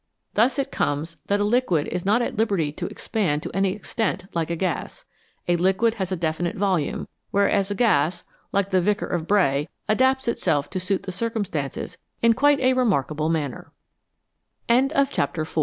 Thus 0.33 0.57
it 0.57 0.71
comes 0.71 1.17
that 1.27 1.39
a 1.39 1.43
liquid 1.43 1.87
is 1.89 2.07
not 2.07 2.23
at 2.23 2.35
liberty 2.35 2.71
to 2.71 2.87
expand 2.87 3.43
to 3.43 3.51
any 3.53 3.73
extent 3.73 4.25
like 4.33 4.49
a 4.49 4.55
gas; 4.55 5.05
a 5.47 5.57
liquid 5.57 5.93
has 6.01 6.11
a 6.11 6.15
definite 6.15 6.55
volume, 6.55 7.07
whereas 7.29 7.69
a 7.69 7.75
gas, 7.75 8.23
like 8.51 8.71
the 8.71 8.81
Vicar 8.81 9.05
of 9.05 9.27
Bray, 9.27 9.69
adapts 9.87 10.27
itself 10.27 10.71
to 10.71 10.79
suit 10.79 11.03
the 11.03 11.11
circumstances 11.11 11.99
in 12.19 12.33
quite 12.33 12.59
a 12.61 12.73
remarkable 12.73 13.29
manne 13.29 13.65